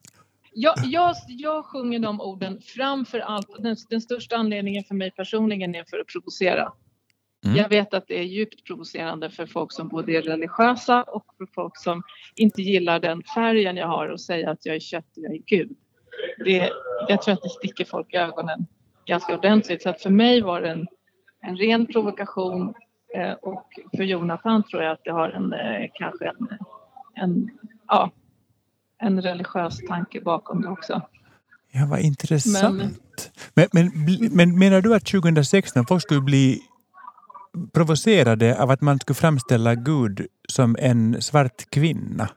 [0.53, 3.47] Jag, jag, jag sjunger de orden framför allt.
[3.63, 6.71] Den, den största anledningen för mig personligen är för att provocera.
[7.45, 7.57] Mm.
[7.57, 11.47] Jag vet att det är djupt provocerande för folk som både är religiösa och för
[11.55, 12.03] folk som
[12.35, 15.41] inte gillar den färgen jag har och säga att jag är kött och jag är
[15.45, 15.71] Gud.
[16.45, 16.69] Det,
[17.07, 18.65] jag tror att det sticker folk i ögonen
[19.05, 19.81] ganska ordentligt.
[19.81, 20.87] Så att för mig var det en,
[21.41, 22.73] en ren provokation
[23.15, 26.47] eh, och för Jonathan tror jag att det har en eh, kanske en,
[27.15, 27.49] en,
[27.87, 28.11] ja,
[28.97, 31.01] en religiös tanke bakom det också.
[31.71, 32.77] Ja, vad intressant.
[32.77, 32.95] Men-
[33.53, 33.91] Men, men,
[34.35, 36.61] men menar du att 2016 folk skulle bli
[37.73, 42.29] provocerade av att man skulle framställa Gud som en svart kvinna?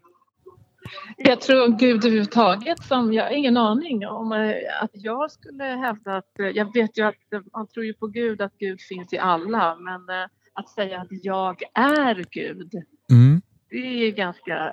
[1.16, 6.16] Jag tror Gud överhuvudtaget som, jag har ingen aning om eh, att jag skulle hävda
[6.16, 9.12] att, eh, jag vet ju att eh, man tror ju på Gud att Gud finns
[9.12, 10.00] i alla men
[10.52, 12.72] att säga att jag är Gud
[13.10, 13.42] Mm.
[13.70, 14.72] det är ju ganska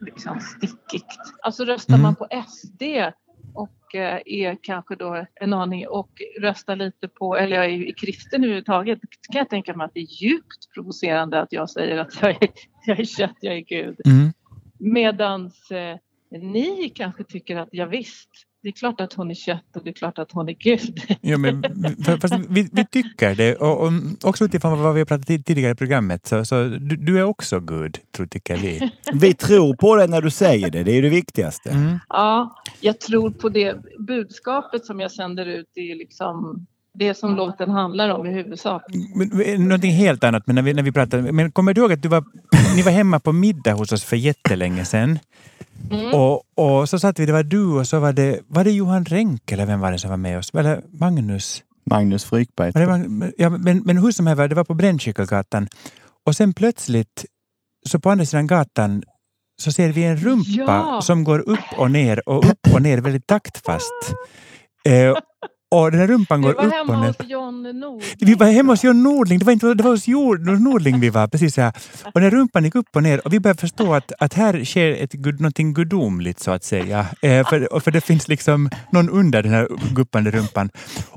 [0.00, 1.06] liksom stickigt.
[1.42, 2.02] Alltså röstar Mm.
[2.02, 2.82] man på SD
[3.56, 8.44] och eh, är kanske då en aning och röstar lite på, eller jag är kristen
[8.44, 8.98] överhuvudtaget,
[9.32, 12.48] kan jag tänka mig att det är djupt provocerande att jag säger att jag är,
[12.86, 14.00] jag är kött, jag är Gud.
[14.04, 14.32] Mm.
[14.78, 15.96] Medans eh,
[16.30, 18.30] ni kanske tycker att ja, visst,
[18.66, 21.16] det är klart att hon är kött och det är klart att hon är Gud.
[21.20, 21.64] Ja, men,
[22.48, 23.56] vi, vi tycker det.
[23.56, 27.18] Och, och också utifrån vad vi har pratat tidigare i programmet så, så du, du
[27.18, 28.90] är också Gud, tror tycker vi.
[29.12, 30.82] Vi tror på det när du säger det.
[30.82, 31.70] Det är det viktigaste.
[31.70, 31.98] Mm.
[32.08, 35.66] Ja, jag tror på det budskapet som jag sänder ut.
[35.74, 38.82] Det är liksom det som låten handlar om i huvudsak.
[39.14, 42.02] Men, någonting helt annat, men när vi, när vi pratade, men kommer du ihåg att
[42.02, 42.24] du var,
[42.76, 45.18] ni var hemma på middag hos oss för jättelänge sedan?
[45.90, 46.14] Mm.
[46.14, 49.04] Och, och så satt vi, det var du och så var det, var det Johan
[49.04, 50.50] Renck eller vem var det som var med oss?
[50.54, 51.62] Eller Magnus?
[51.90, 52.72] Magnus Frykberg.
[52.86, 55.68] Var ja, men, men hur som helst, det var på Brännkyrkogatan.
[56.26, 57.24] Och sen plötsligt,
[57.86, 59.02] så på andra sidan gatan,
[59.62, 61.00] så ser vi en rumpa Ja.
[61.02, 64.14] som går upp och ner och upp och ner väldigt taktfast.
[64.88, 65.16] Eh,
[65.70, 67.06] och den här rumpan går var upp och hemma ner.
[67.06, 68.00] hos John.
[68.18, 71.10] Vi var hemma hos John Nordling, det var, inte, det var hos Jord, Nordling vi
[71.10, 71.26] var.
[71.28, 71.72] Precis så här.
[72.14, 74.92] Och när rumpan gick upp och ner och vi började förstå att, att här sker
[74.92, 77.06] ett, någonting gudomligt så att säga.
[77.22, 80.70] Eh, för, för det finns liksom någon under den här guppande rumpan.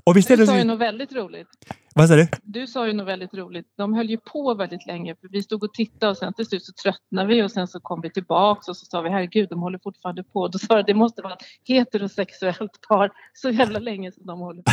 [0.04, 1.48] Och vi Du ställde sa ju något väldigt roligt.
[1.96, 2.28] Vad sa du?
[2.44, 3.66] Du sa ju något väldigt roligt.
[3.78, 5.16] De höll ju på väldigt länge.
[5.22, 7.80] För vi stod och tittade och sen till slut så tröttnade vi och sen så
[7.80, 10.48] kom vi tillbaks och så sa vi herregud de håller fortfarande på.
[10.48, 14.62] Då sa jag det måste vara ett heterosexuellt par så jävla länge som de håller
[14.62, 14.72] på.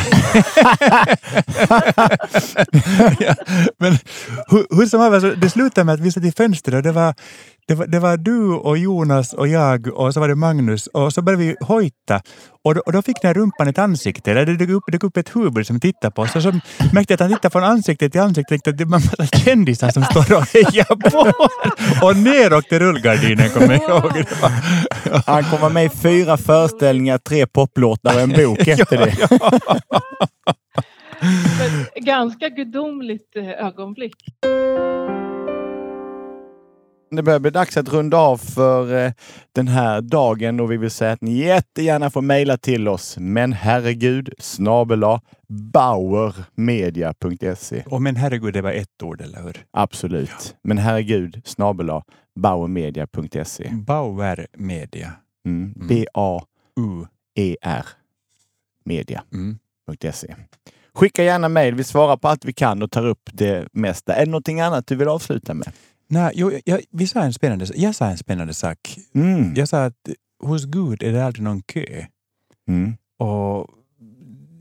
[3.23, 3.35] ja,
[3.77, 3.91] men
[4.47, 6.91] hur, hur som helst, alltså, det slutade med att vi satt i fönstret och det
[6.91, 7.15] var,
[7.67, 11.13] det, var, det var du och Jonas och jag och så var det Magnus och
[11.13, 12.21] så började vi hojta.
[12.63, 15.03] Och då, och då fick den här rumpan ett ansikte, eller det dök upp, dök
[15.03, 16.35] upp ett huvud som tittade på oss.
[16.35, 16.51] Och så
[16.93, 19.03] märkte jag att han tittade från ansikte till ansikte och tänkte att det var en
[19.03, 21.31] massa kändisar som står och hejar på.
[22.05, 24.13] Och ner åkte rullgardinen kommer jag ihåg.
[24.13, 24.51] Det var,
[25.25, 29.15] Han kommer med i fyra föreställningar, tre poplåtar och en bok efter det.
[32.05, 34.15] Ganska gudomligt eh, ögonblick.
[37.09, 39.11] Det börjar bli dags att runda av för eh,
[39.51, 43.17] den här dagen och vi vill säga att ni jättegärna får mejla till oss.
[43.19, 47.83] Men herregud snabela bauermedia.se.
[47.85, 49.65] och men herregud, det var ett ord, eller hur?
[49.71, 50.55] Absolut.
[50.63, 52.03] Men herregud snabela
[52.35, 53.69] bauermedia.se.
[53.73, 55.11] Bauer Media.
[55.45, 55.73] Mm.
[55.75, 55.87] Mm.
[55.87, 57.87] B-A-E-R U.
[58.85, 60.27] media.se.
[60.27, 60.39] Mm.
[60.93, 61.75] Skicka gärna mejl.
[61.75, 64.13] Vi svarar på allt vi kan och tar upp det mesta.
[64.13, 65.71] Är det någonting annat du vill avsluta med?
[66.07, 68.97] Nej, jo, jag, vi sa en spännande, jag sa en spännande sak.
[69.15, 69.53] Mm.
[69.55, 70.09] Jag sa att
[70.43, 72.05] hos Gud är det aldrig någon kö.
[72.67, 72.97] Mm.
[73.19, 73.69] Och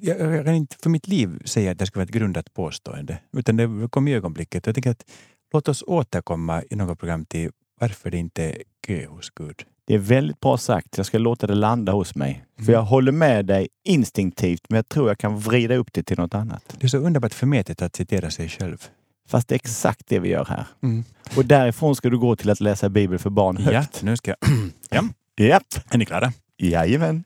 [0.00, 3.18] jag, jag kan inte för mitt liv säga att det ska vara ett grundat påstående.
[3.36, 4.66] Utan det kom i ögonblicket.
[4.66, 5.04] Jag tänker att
[5.52, 9.62] låt oss återkomma i något program till varför det inte är kö hos Gud.
[9.86, 10.96] Det är väldigt bra sagt.
[10.96, 12.44] Jag ska låta det landa hos mig.
[12.56, 12.72] För Mm.
[12.72, 16.34] jag håller med dig instinktivt, men jag tror jag kan vrida upp det till något
[16.34, 16.76] annat.
[16.78, 18.88] Det är så underbart förmätet att citera sig själv.
[19.26, 20.64] Fast det är exakt det vi gör här.
[20.82, 21.04] Mm.
[21.36, 24.02] Och därifrån ska du gå till att läsa Bibel för barn Ja, högt.
[24.02, 24.50] nu ska jag...
[24.90, 25.04] ja,
[25.44, 25.62] Japp.
[25.90, 26.32] är ni klara?
[26.58, 27.24] Jajamän.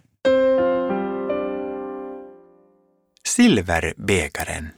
[3.41, 4.69] Silverbägaren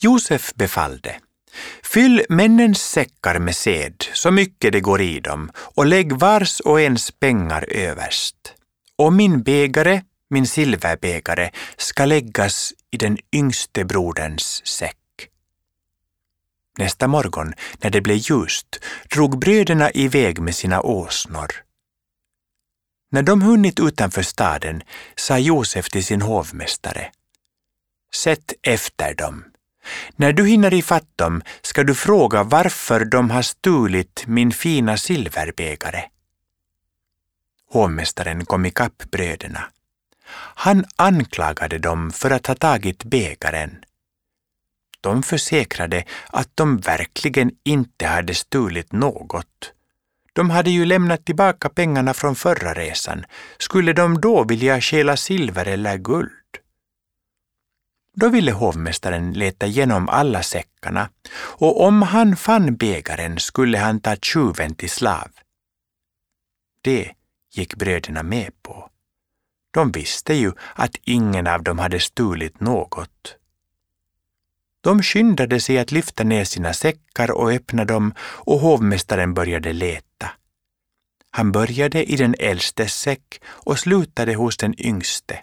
[0.00, 1.16] Josef befallde.
[1.82, 6.80] Fyll männens säckar med sed, så mycket det går i dem, och lägg vars och
[6.80, 8.36] ens pengar överst.
[8.96, 14.97] Och min bägare, min silverbägare, ska läggas i den yngste broderns säck.
[16.78, 18.80] Nästa morgon, när det blev ljust,
[19.14, 21.52] drog bröderna iväg med sina åsnor.
[23.10, 24.82] När de hunnit utanför staden
[25.16, 27.10] sa Josef till sin hovmästare.
[28.14, 29.44] Sätt efter dem.
[30.16, 36.02] När du hinner ifatt dem ska du fråga varför de har stulit min fina silverbägare.
[37.70, 39.64] Hovmästaren kom ikapp bröderna.
[40.54, 43.84] Han anklagade dem för att ha tagit bägaren.
[45.08, 49.72] De försäkrade att de verkligen inte hade stulit något.
[50.32, 53.24] De hade ju lämnat tillbaka pengarna från förra resan.
[53.58, 56.30] Skulle de då vilja stjäla silver eller guld?
[58.14, 64.16] Då ville hovmästaren leta igenom alla säckarna och om han fann bägaren skulle han ta
[64.16, 65.30] tjuven till slav.
[66.82, 67.12] Det
[67.54, 68.90] gick bröderna med på.
[69.70, 73.38] De visste ju att ingen av dem hade stulit något.
[74.80, 80.30] De skyndade sig att lyfta ner sina säckar och öppna dem och hovmästaren började leta.
[81.30, 85.42] Han började i den äldstes säck och slutade hos den yngste.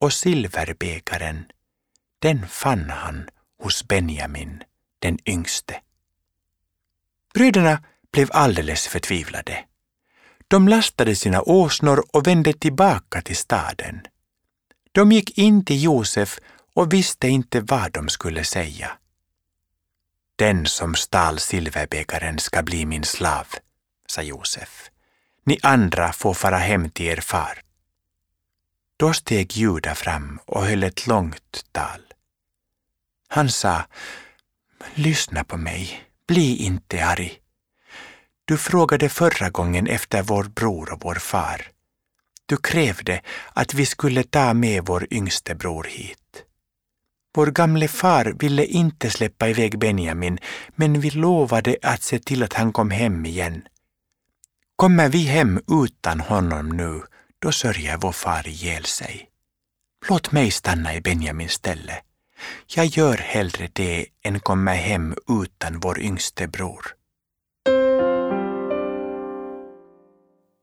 [0.00, 1.44] Och silverbägaren,
[2.18, 3.28] den fann han
[3.62, 4.62] hos Benjamin,
[4.98, 5.80] den yngste.
[7.34, 7.82] Bröderna
[8.12, 9.64] blev alldeles förtvivlade.
[10.48, 14.00] De lastade sina åsnor och vände tillbaka till staden.
[14.92, 16.38] De gick in till Josef
[16.76, 18.90] och visste inte vad de skulle säga.
[20.36, 23.46] Den som stal silverbägaren ska bli min slav,
[24.06, 24.90] sa Josef.
[25.44, 27.62] Ni andra får fara hem till er far.
[28.96, 32.00] Då steg Juda fram och höll ett långt tal.
[33.28, 33.86] Han sa,
[34.94, 37.38] lyssna på mig, bli inte arg.
[38.44, 41.66] Du frågade förra gången efter vår bror och vår far.
[42.46, 43.20] Du krävde
[43.52, 46.25] att vi skulle ta med vår yngste bror hit.
[47.36, 50.38] Vår gamle far ville inte släppa iväg Benjamin,
[50.76, 53.62] men vi lovade att se till att han kom hem igen.
[54.76, 57.02] Kommer vi hem utan honom nu,
[57.38, 59.28] då sörjer vår far ihjäl sig.
[60.08, 62.00] Låt mig stanna i Benjamins ställe.
[62.66, 66.95] Jag gör hellre det än kommer hem utan vår yngste bror.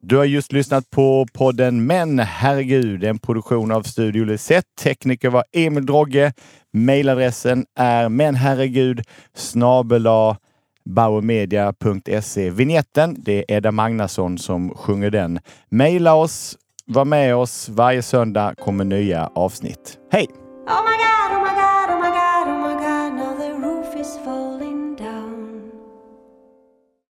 [0.06, 4.66] Du har just lyssnat på podden Men herregud, en produktion av Studio Lisett.
[4.82, 6.34] Tekniker var Emil Drogge.
[6.74, 9.02] Mailadressen är menherregud
[10.86, 12.50] bauermedia.se.
[12.50, 15.40] Vignetten, det är Edda Magnusson som sjunger den.
[15.72, 17.70] Maila oss, var med oss.
[17.70, 19.98] Varje söndag kommer nya avsnitt.
[20.12, 20.28] Hej!
[20.30, 23.96] Oh my god, oh my god, oh my god, oh my god, now the roof
[24.02, 24.73] is falling